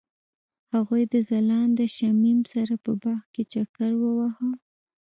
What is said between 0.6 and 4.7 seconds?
هغوی د ځلانده شمیم سره په باغ کې چکر وواهه.